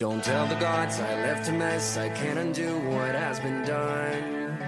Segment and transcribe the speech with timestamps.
[0.00, 1.98] Don't tell the gods I left a mess.
[1.98, 4.58] I can't undo what has been done.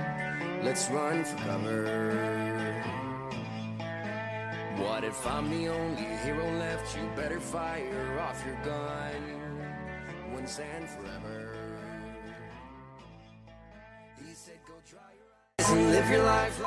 [0.62, 3.02] Let's run for cover.
[4.77, 6.95] What if I'm the only hero left?
[6.95, 11.41] You better fire off your gun once and forever.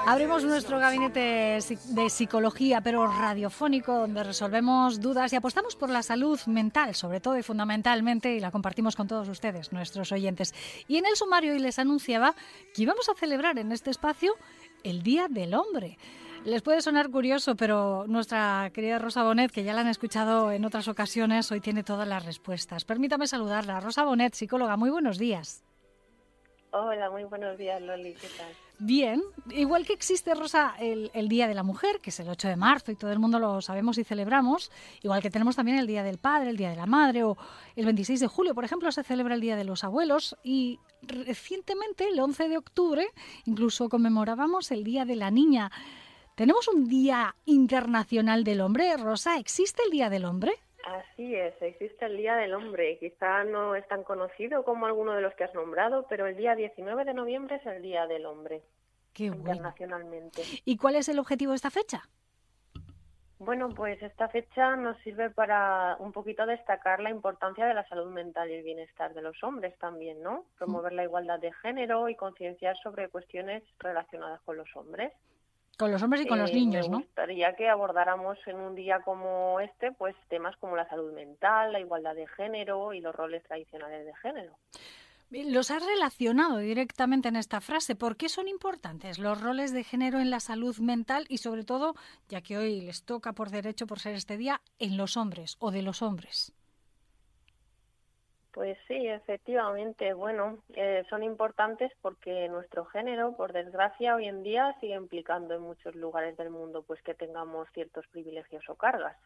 [0.08, 1.60] Abrimos nuestro gabinete
[1.90, 7.38] de psicología, pero radiofónico, donde resolvemos dudas y apostamos por la salud mental, sobre todo
[7.38, 10.54] y fundamentalmente, y la compartimos con todos ustedes, nuestros oyentes.
[10.88, 12.36] Y en el sumario hoy les anunciaba
[12.74, 14.34] que íbamos a celebrar en este espacio
[14.84, 15.98] el Día del Hombre.
[16.46, 20.64] Les puede sonar curioso, pero nuestra querida Rosa Bonet, que ya la han escuchado en
[20.64, 22.86] otras ocasiones, hoy tiene todas las respuestas.
[22.86, 23.80] Permítame saludarla.
[23.80, 25.65] Rosa Bonet, psicóloga, muy buenos días.
[26.78, 28.14] Hola, muy buenos días, Loli.
[28.16, 28.48] ¿Qué tal?
[28.80, 32.58] Bien, igual que existe, Rosa, el, Día de la Mujer, que es el 8 de
[32.58, 36.04] marzo y todo el mundo lo sabemos y celebramos, igual que tenemos también el Día
[36.04, 37.38] del Padre, el Día de la Madre o
[37.78, 42.10] el 26 de julio, por ejemplo, se celebra el Día de los Abuelos y recientemente,
[42.10, 43.08] el 11 de octubre,
[43.46, 45.72] incluso conmemorábamos el Día de la Niña.
[46.36, 49.38] ¿Tenemos un Día Internacional del Hombre, Rosa?
[49.38, 50.60] ¿Existe el Día del Hombre?
[50.86, 53.00] Así es, existe el Día del Hombre.
[53.00, 56.56] Quizá no es tan conocido como alguno de los que has nombrado, pero el día
[56.56, 58.62] 19 de noviembre es el Día del Hombre.
[59.12, 59.42] Qué bueno.
[59.42, 60.44] internacionalmente.
[60.64, 62.04] ¿Y cuál es el objetivo de esta fecha?
[63.40, 68.12] Bueno, pues esta fecha nos sirve para un poquito destacar la importancia de la salud
[68.12, 70.46] mental y el bienestar de los hombres también, ¿no?
[70.58, 75.12] Promover la igualdad de género y concienciar sobre cuestiones relacionadas con los hombres.
[75.78, 77.00] Con los hombres y con los niños, me ¿no?
[77.00, 81.80] gustaría que abordáramos en un día como este, pues temas como la salud mental, la
[81.80, 84.58] igualdad de género y los roles tradicionales de género.
[85.32, 87.96] Los has relacionado directamente en esta frase.
[87.96, 91.96] ¿Por qué son importantes los roles de género en la salud mental y sobre todo,
[92.30, 95.72] ya que hoy les toca por derecho por ser este día, en los hombres o
[95.72, 96.54] de los hombres?
[98.56, 100.14] Pues sí, efectivamente.
[100.14, 105.62] Bueno, eh, son importantes porque nuestro género, por desgracia, hoy en día sigue implicando en
[105.62, 109.18] muchos lugares del mundo pues que tengamos ciertos privilegios o cargas.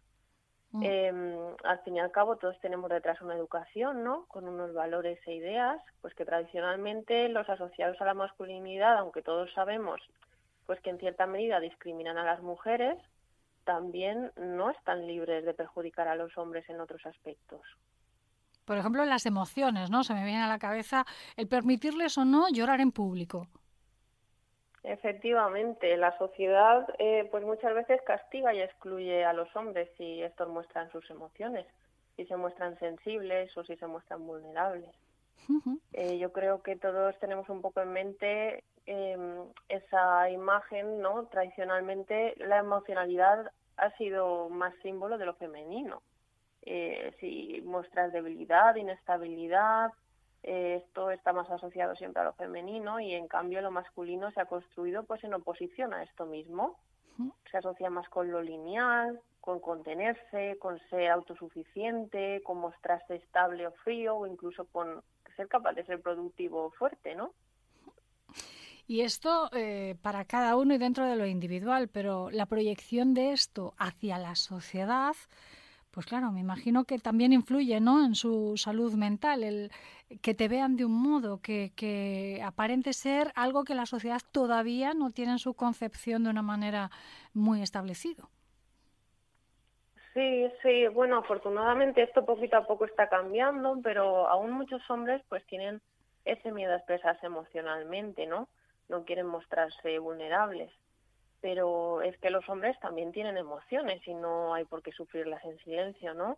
[0.72, 0.82] Mm.
[0.84, 4.26] Eh, al fin y al cabo, todos tenemos detrás una educación, ¿no?
[4.30, 9.54] Con unos valores e ideas, pues que tradicionalmente los asociados a la masculinidad, aunque todos
[9.54, 10.02] sabemos,
[10.66, 12.98] pues que en cierta medida discriminan a las mujeres,
[13.64, 17.62] también no están libres de perjudicar a los hombres en otros aspectos.
[18.70, 20.04] Por ejemplo, en las emociones, ¿no?
[20.04, 21.04] Se me viene a la cabeza
[21.38, 23.48] el permitirles o no llorar en público.
[24.84, 30.50] Efectivamente, la sociedad eh, pues muchas veces castiga y excluye a los hombres si estos
[30.50, 31.66] muestran sus emociones,
[32.16, 34.96] si se muestran sensibles o si se muestran vulnerables.
[35.48, 35.80] Uh -huh.
[35.94, 39.18] eh, yo creo que todos tenemos un poco en mente eh,
[39.68, 41.26] esa imagen, ¿no?
[41.26, 46.04] Tradicionalmente la emocionalidad ha sido más símbolo de lo femenino.
[46.72, 49.92] Eh, si muestras debilidad, inestabilidad,
[50.44, 54.40] eh, esto está más asociado siempre a lo femenino y en cambio lo masculino se
[54.40, 56.78] ha construido pues en oposición a esto mismo.
[57.50, 63.72] Se asocia más con lo lineal, con contenerse, con ser autosuficiente, con mostrarse estable o
[63.72, 65.02] frío o incluso con
[65.36, 67.34] ser capaz de ser productivo o fuerte, ¿no?
[68.86, 73.32] Y esto eh, para cada uno y dentro de lo individual, pero la proyección de
[73.32, 75.16] esto hacia la sociedad,
[75.92, 78.06] pues claro, me imagino que también influye ¿no?
[78.06, 79.72] en su salud mental, el
[80.22, 84.94] que te vean de un modo que, que aparente ser algo que la sociedad todavía
[84.94, 86.92] no tiene en su concepción de una manera
[87.34, 88.24] muy establecida.
[90.14, 95.46] Sí, sí, bueno, afortunadamente esto poquito a poco está cambiando, pero aún muchos hombres pues
[95.46, 95.82] tienen
[96.26, 98.48] ese miedo a expresarse emocionalmente, ¿no?
[98.90, 100.72] No quieren mostrarse vulnerables
[101.42, 105.58] pero es que los hombres también tienen emociones y no hay por qué sufrirlas en
[105.60, 106.38] silencio, ¿no?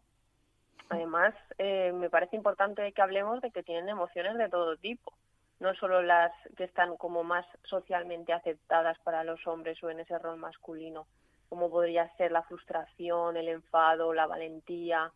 [0.90, 5.14] Además, eh, me parece importante que hablemos de que tienen emociones de todo tipo,
[5.60, 10.18] no solo las que están como más socialmente aceptadas para los hombres o en ese
[10.20, 11.08] rol masculino,
[11.50, 15.12] como podría ser la frustración, el enfado, la valentía,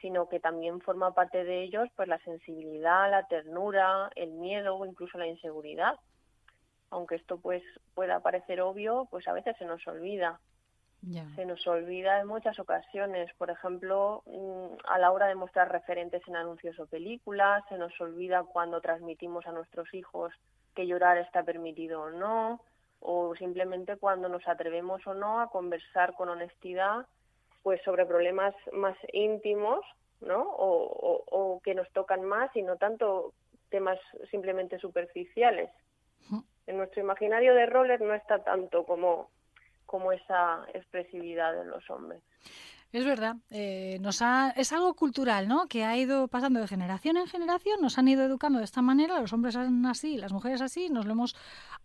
[0.00, 4.86] sino que también forma parte de ellos pues la sensibilidad, la ternura, el miedo o
[4.86, 5.98] incluso la inseguridad
[6.96, 7.62] aunque esto pues
[7.94, 10.40] pueda parecer obvio, pues a veces se nos olvida.
[11.36, 16.26] Se nos olvida en muchas ocasiones, por ejemplo, mm, a la hora de mostrar referentes
[16.26, 20.32] en anuncios o películas, se nos olvida cuando transmitimos a nuestros hijos
[20.74, 22.60] que llorar está permitido o no,
[23.00, 27.06] o simplemente cuando nos atrevemos o no a conversar con honestidad
[27.62, 29.84] pues sobre problemas más íntimos,
[30.20, 30.42] ¿no?
[30.42, 33.34] O, o que nos tocan más y no tanto
[33.68, 33.98] temas
[34.30, 35.68] simplemente superficiales.
[36.66, 39.30] En nuestro imaginario de roles no está tanto como
[39.86, 42.20] como esa expresividad de los hombres.
[42.92, 44.00] Es verdad, eh,
[44.56, 45.66] es algo cultural, ¿no?
[45.66, 49.20] Que ha ido pasando de generación en generación, nos han ido educando de esta manera,
[49.20, 51.36] los hombres así, las mujeres así, nos lo hemos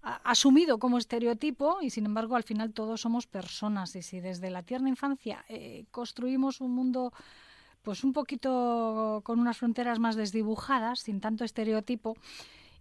[0.02, 4.64] asumido como estereotipo y sin embargo al final todos somos personas y si desde la
[4.64, 7.12] tierna infancia eh, construimos un mundo
[7.82, 12.16] pues un poquito con unas fronteras más desdibujadas, sin tanto estereotipo,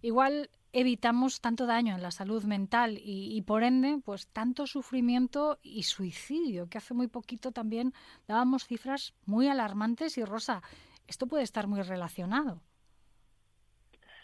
[0.01, 5.83] igual evitamos tanto daño en la salud mental y, por ende, pues tanto sufrimiento y
[5.83, 7.93] suicidio, que hace muy poquito también
[8.27, 10.61] dábamos cifras muy alarmantes y Rosa,
[11.07, 12.61] esto puede estar muy relacionado.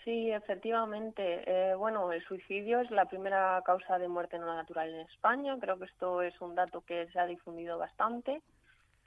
[0.04, 1.44] Sí, efectivamente.
[1.46, 5.58] Eh, bueno, el suicidio es la primera causa de muerte no natural en España.
[5.60, 8.42] Creo que esto es un dato que se ha difundido bastante.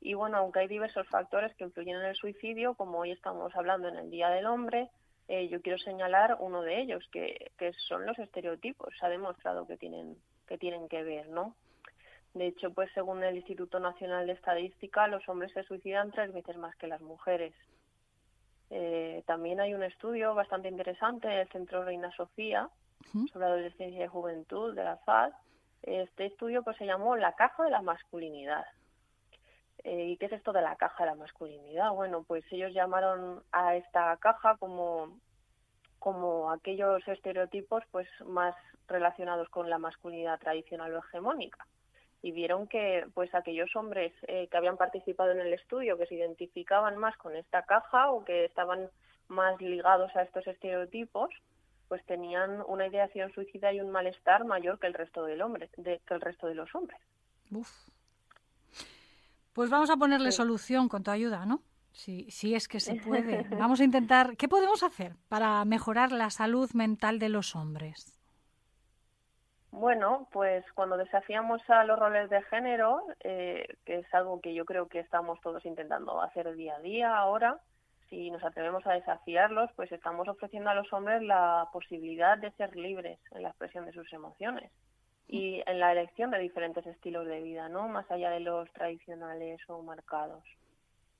[0.02, 3.88] Y bueno, aunque hay diversos factores que influyen en el suicidio, como hoy estamos hablando
[3.88, 4.90] en el Día del Hombre,
[5.32, 7.52] eh, yo quiero señalar uno de ellos, que,
[7.88, 8.92] son los estereotipos.
[8.98, 10.16] Se ha demostrado que tienen
[10.48, 11.54] que, tienen que ver, ¿no?
[12.34, 16.56] De hecho, pues según el Instituto Nacional de Estadística, los hombres se suicidan tres veces
[16.56, 17.54] más que las mujeres.
[18.70, 22.68] Eh, también hay un estudio bastante interesante del Centro Reina Sofía
[23.32, 25.30] sobre adolescencia y juventud de la FAD.
[25.82, 28.64] Este estudio pues se llamó La caja de la masculinidad.
[29.84, 31.92] Eh, ¿Y qué es esto de la caja de la masculinidad?
[31.92, 35.18] Bueno, pues ellos llamaron a esta caja como,
[35.98, 38.54] como aquellos estereotipos pues más
[38.88, 41.66] relacionados con la masculinidad tradicional o hegemónica.
[42.22, 46.16] Y vieron que pues aquellos hombres eh, que habían participado en el estudio que se
[46.16, 48.90] identificaban más con esta caja o que estaban
[49.28, 51.30] más ligados a estos estereotipos
[51.88, 56.00] pues tenían una ideación suicida y un malestar mayor que el resto del hombre de,
[56.06, 57.00] que el resto de los hombres
[59.52, 61.62] pues vamos a ponerle solución con tu ayuda, ¿no?
[61.92, 63.42] Si, si es que se puede.
[63.58, 64.36] Vamos a intentar.
[64.36, 68.16] ¿Qué podemos hacer para mejorar la salud mental de los hombres?
[69.72, 74.64] Bueno, pues cuando desafiamos a los roles de género, eh, que es algo que yo
[74.64, 77.60] creo que estamos todos intentando hacer día a día ahora,
[78.08, 82.74] si nos atrevemos a desafiarlos, pues estamos ofreciendo a los hombres la posibilidad de ser
[82.74, 84.72] libres en la expresión de sus emociones
[85.32, 87.86] y en la elección de diferentes estilos de vida, ¿no?
[87.86, 90.42] Más allá de los tradicionales o marcados.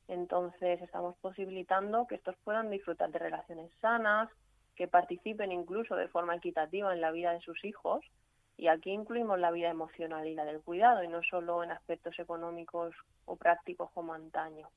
[0.08, 4.28] Entonces, estamos posibilitando que estos puedan disfrutar de relaciones sanas,
[4.74, 8.04] que participen incluso de forma equitativa en la vida de sus hijos.
[8.56, 12.18] Y aquí incluimos la vida emocional y la del cuidado, y no solo en aspectos
[12.18, 12.92] económicos
[13.26, 14.68] o prácticos como antaño.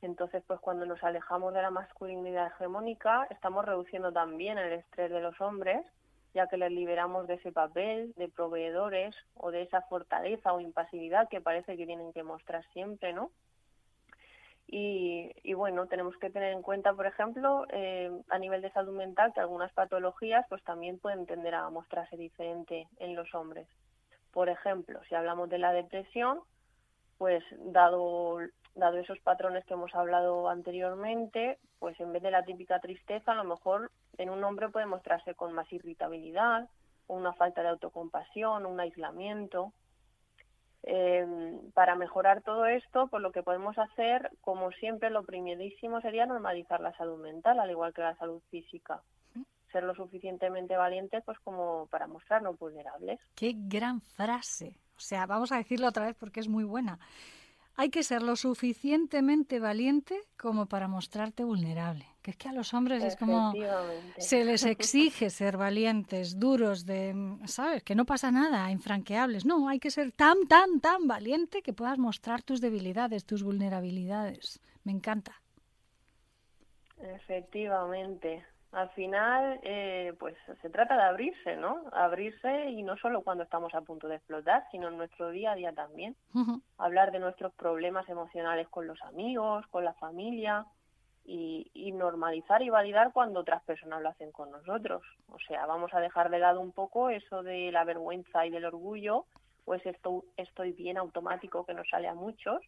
[0.00, 5.20] Entonces, pues cuando nos alejamos de la masculinidad hegemónica, estamos reduciendo también el estrés de
[5.20, 5.84] los hombres
[6.34, 11.28] ya que les liberamos de ese papel de proveedores o de esa fortaleza o impasividad
[11.28, 13.30] que parece que tienen que mostrar siempre, ¿no?
[14.72, 19.32] Y, bueno, tenemos que tener en cuenta, por ejemplo, eh, a nivel de salud mental,
[19.34, 23.66] que algunas patologías pues también pueden tender a mostrarse diferente en los hombres.
[24.30, 26.38] Por ejemplo, si hablamos de la depresión,
[27.18, 28.38] pues dado,
[28.76, 33.42] dado esos patrones que hemos hablado anteriormente, pues en vez de la típica tristeza, a
[33.42, 33.90] lo mejor
[34.20, 36.68] en un hombre puede mostrarse con más irritabilidad,
[37.06, 39.72] una falta de autocompasión, un aislamiento.
[40.82, 46.26] Em, para mejorar todo esto, pues lo que podemos hacer, como siempre, lo primerísimo sería
[46.26, 49.02] normalizar la salud mental, al igual que la salud física.
[49.72, 53.20] Ser lo suficientemente valientes, pues como para mostrarnos vulnerables.
[53.34, 54.74] Qué gran frase.
[54.96, 56.98] O sea, vamos a decirlo otra vez porque es muy buena.
[57.76, 62.74] Hay que ser lo suficientemente valiente como para mostrarte vulnerable que es que a los
[62.74, 63.52] hombres es como
[64.18, 67.82] se les exige ser valientes, duros, de, ¿sabes?
[67.82, 69.46] Que no pasa nada, infranqueables.
[69.46, 74.60] No, hay que ser tan, tan, tan valiente que puedas mostrar tus debilidades, tus vulnerabilidades.
[74.84, 75.40] Me encanta.
[76.98, 78.44] Efectivamente.
[78.72, 81.82] Al final, eh, pues se trata de abrirse, ¿no?
[81.92, 85.56] Abrirse y no solo cuando estamos a punto de explotar, sino en nuestro día a
[85.56, 86.14] día también.
[86.78, 90.66] Hablar de nuestros problemas emocionales con los amigos, con la familia,
[91.24, 95.02] y, normalizar y validar cuando otras personas lo hacen con nosotros.
[95.28, 98.64] O sea, vamos a dejar de lado un poco eso de la vergüenza y del
[98.64, 99.26] orgullo,
[99.64, 102.60] pues esto estoy bien automático que nos sale a muchos.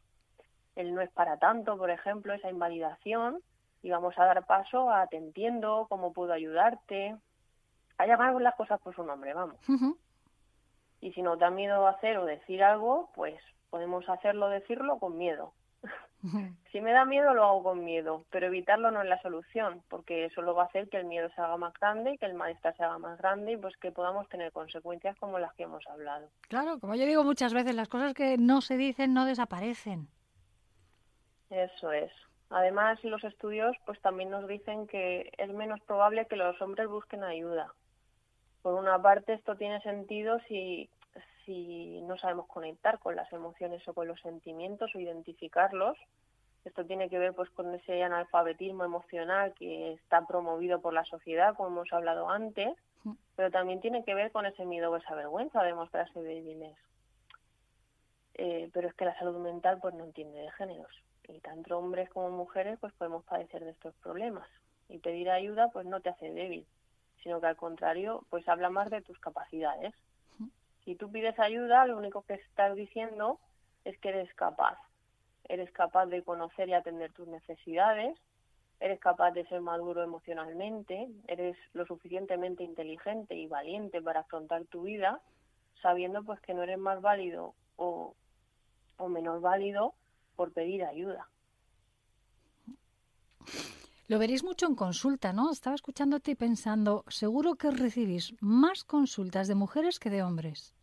[0.76, 3.40] El no es para tanto, por ejemplo, esa invalidación,
[3.82, 7.16] y vamos a dar paso a te entiendo, cómo puedo ayudarte,
[7.98, 9.58] a llamar las cosas por su nombre, vamos.
[11.00, 15.52] Y si nos da miedo hacer o decir algo, pues podemos hacerlo, decirlo con miedo.
[16.70, 20.26] si me da miedo, lo hago con miedo, pero evitarlo no es la solución, porque
[20.26, 22.76] eso lo va a hacer que el miedo se haga más grande, que el malestar
[22.76, 26.28] se haga más grande y pues que podamos tener consecuencias como las que hemos hablado.
[26.42, 30.06] Claro, como yo digo muchas veces, las cosas que no se dicen no desaparecen.
[31.50, 32.12] Eso es.
[32.54, 37.24] Además, los estudios pues también nos dicen que es menos probable que los hombres busquen
[37.24, 37.72] ayuda.
[38.60, 40.90] Por una parte, esto tiene sentido si,
[41.46, 45.96] si no sabemos conectar con las emociones o con los sentimientos o identificarlos.
[46.66, 51.54] Esto tiene que ver pues con ese analfabetismo emocional que está promovido por la sociedad,
[51.56, 52.76] como hemos hablado antes,
[53.34, 56.76] pero también tiene que ver con ese miedo o esa vergüenza de mostrarse débiles.
[58.34, 62.10] Eh, pero es que la salud mental pues no entiende de géneros y tanto hombres
[62.10, 64.48] como mujeres pues podemos padecer de estos problemas.
[64.88, 66.66] Y pedir ayuda pues no te hace débil
[67.22, 69.94] sino que al contrario pues habla más de tus capacidades.
[70.84, 73.38] Si tú pides ayuda lo único que estás diciendo
[73.84, 74.76] es que eres capaz.
[75.48, 78.18] Eres capaz de conocer y atender tus necesidades
[78.82, 84.82] eres capaz de ser maduro emocionalmente eres lo suficientemente inteligente y valiente para afrontar tu
[84.82, 85.20] vida
[85.80, 88.16] sabiendo pues que no eres más válido o,
[88.98, 89.94] o menos válido
[90.36, 91.28] por pedir ayuda.
[94.08, 95.50] Lo veréis mucho en consulta, ¿no?
[95.50, 100.74] Estaba escuchándote y pensando, seguro que recibís más consultas de mujeres que de hombres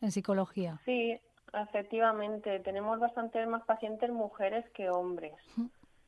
[0.00, 0.80] en psicología.
[0.84, 1.18] Sí,
[1.52, 5.34] efectivamente, tenemos bastantes más pacientes mujeres que hombres.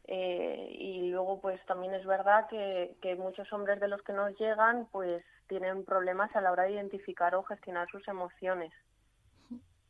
[0.08, 4.38] Eh, y luego, pues también es verdad que, que muchos hombres de los que nos
[4.38, 8.72] llegan, pues tienen problemas a la hora de identificar o gestionar sus emociones.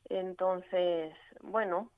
[0.09, 1.91] Entonces, bueno,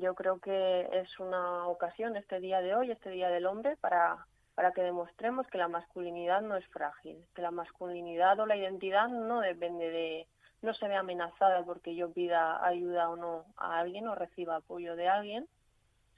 [0.00, 4.26] yo creo que es una ocasión este día de hoy, este día del hombre, para,
[4.54, 9.08] para que demostremos que la masculinidad no es frágil, que la masculinidad o la identidad
[9.08, 10.26] no depende de,
[10.62, 14.96] no se ve amenazada porque yo pida ayuda o no a alguien o reciba apoyo
[14.96, 15.46] de alguien,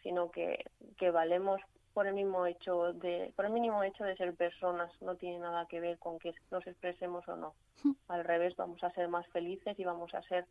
[0.03, 0.65] sino que,
[0.97, 1.61] que valemos
[1.93, 5.67] por el mismo hecho de, por el mínimo hecho de ser personas, no tiene nada
[5.67, 7.55] que ver con que nos expresemos o no.
[7.83, 7.93] Hmm.
[8.07, 10.47] Al revés, vamos a ser más felices y vamos a ser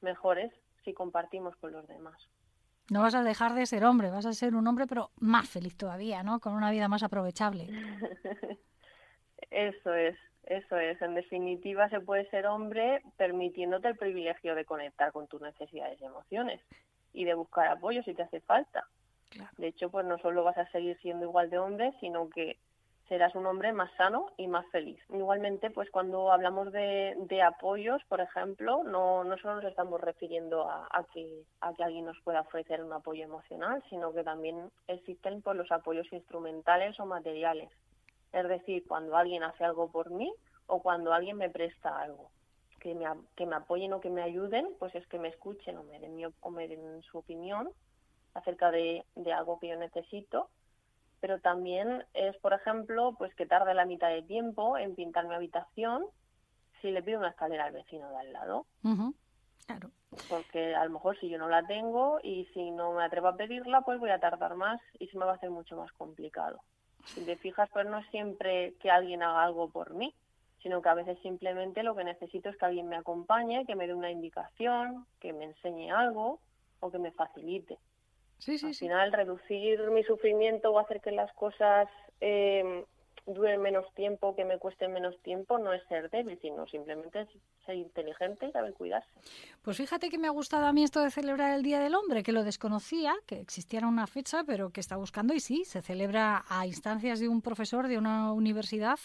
[0.00, 0.52] mejores
[0.84, 2.16] si compartimos con los demás.
[2.90, 5.76] No vas a dejar de ser hombre, vas a ser un hombre, pero más feliz
[5.76, 6.40] todavía, ¿no?
[6.40, 7.68] Con una vida más aprovechable.
[9.50, 11.00] eso es, eso es.
[11.00, 16.04] En definitiva, se puede ser hombre permitiéndote el privilegio de conectar con tus necesidades y
[16.04, 16.60] emociones
[17.12, 18.86] y de buscar apoyo si te hace falta.
[19.56, 22.58] De hecho, pues no solo vas a seguir siendo igual de hombre, sino que
[23.12, 24.98] serás un hombre más sano y más feliz.
[25.10, 31.42] Igualmente, pues cuando hablamos de, apoyos, por ejemplo, no, solo nos estamos refiriendo a, que,
[31.60, 35.70] a que alguien nos pueda ofrecer un apoyo emocional, sino que también existen pues, los
[35.70, 37.68] apoyos instrumentales o materiales.
[38.32, 40.32] Es decir, cuando alguien hace algo por mí
[40.66, 42.30] o cuando alguien me presta algo.
[42.80, 43.04] Que me,
[43.36, 46.18] que me apoyen o que me ayuden, pues es que me escuchen o me den,
[46.40, 47.68] o me den su opinión
[48.32, 50.48] acerca de, de algo que yo necesito
[51.22, 55.36] pero también es, por ejemplo, pues que tarde la mitad de tiempo en pintar mi
[55.36, 56.04] habitación
[56.80, 58.66] si le pido una escalera al vecino de al lado.
[59.64, 59.92] Claro.
[60.28, 63.36] Porque a lo mejor si yo no la tengo y si no me atrevo a
[63.36, 66.60] pedirla, pues voy a tardar más y se me va a hacer mucho más complicado.
[67.04, 70.12] Si te fijas, pues no es siempre que alguien haga algo por mí,
[70.60, 73.86] sino que a veces simplemente lo que necesito es que alguien me acompañe, que me
[73.86, 76.40] dé una indicación, que me enseñe algo
[76.80, 77.78] o que me facilite.
[78.46, 81.88] Al final, reducir mi sufrimiento o hacer que las cosas
[82.20, 82.84] eh,
[83.26, 87.26] duren menos tiempo, que me cuesten menos tiempo, no es ser débil, sino simplemente
[87.64, 89.08] ser inteligente y saber cuidarse.
[89.62, 92.22] Pues fíjate que me ha gustado a mí esto de celebrar el Día del Hombre,
[92.22, 96.44] que lo desconocía, que existiera una fecha, pero que está buscando y sí, se celebra
[96.48, 98.98] a instancias de un profesor de una universidad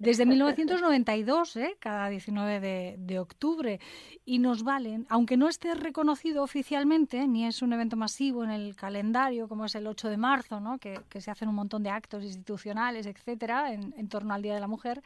[0.00, 1.76] desde 1992, ¿eh?
[1.78, 3.78] cada 19 de, octubre,
[4.24, 8.74] y nos valen, aunque no esté reconocido oficialmente, ni es un evento masivo en el
[8.74, 13.04] calendario, como es el 8 de marzo, que, se hacen un montón de actos institucionales,
[13.04, 15.02] etcétera, en, en torno al Día de la Mujer,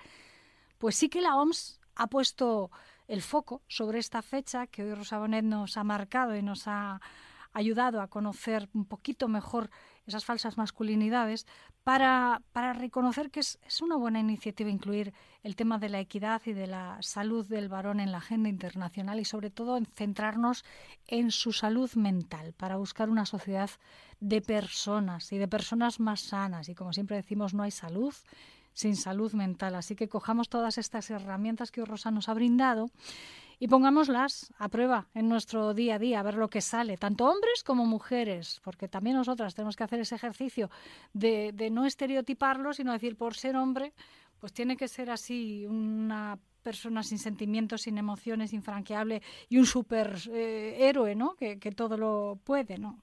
[0.78, 2.70] pues sí que la OMS ha puesto
[3.08, 7.00] el foco sobre esta fecha que hoy Rosa Bonet nos ha marcado y nos ha
[7.54, 9.70] ayudado a conocer un poquito mejor
[10.06, 11.46] esas falsas masculinidades,
[11.82, 16.42] para, para reconocer que es, es, una buena iniciativa incluir el tema de la equidad
[16.46, 20.64] y de la salud del varón en la agenda internacional y sobre todo en centrarnos
[21.06, 23.70] en su salud mental para buscar una sociedad
[24.20, 26.68] de personas y de personas más sanas.
[26.68, 28.14] Y como siempre decimos, no hay salud
[28.72, 29.74] sin salud mental.
[29.74, 32.90] Así que cojamos todas estas herramientas que Rosa nos ha brindado
[33.58, 37.26] y pongámoslas a prueba en nuestro día a día, a ver lo que sale, tanto
[37.26, 40.70] hombres como mujeres, porque también nosotras tenemos que hacer ese ejercicio
[41.12, 43.92] de, no estereotiparlo, sino decir, por ser hombre,
[44.38, 50.18] pues tiene que ser así una persona sin sentimientos, sin emociones, infranqueable y un super
[50.32, 51.34] eh, ¿no?
[51.34, 53.02] Que, que, todo lo puede, ¿no?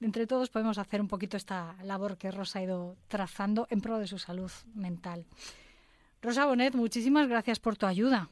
[0.00, 3.98] Entre todos podemos hacer un poquito esta labor que Rosa ha ido trazando en pro
[3.98, 5.26] de su salud mental.
[6.20, 8.28] Rosa Bonet, muchísimas gracias por tu ayuda.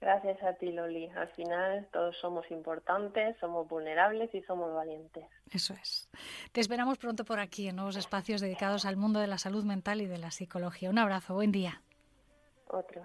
[0.00, 1.08] Gracias a ti, Loli.
[1.10, 5.24] Al final todos somos importantes, somos vulnerables y somos valientes.
[5.50, 6.08] Eso es.
[6.52, 10.00] Te esperamos pronto por aquí en nuevos espacios dedicados al mundo de la salud mental
[10.00, 10.90] y de la psicología.
[10.90, 11.82] Un abrazo, buen día.
[12.68, 13.04] Otro.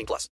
[0.00, 0.28] 18 plus.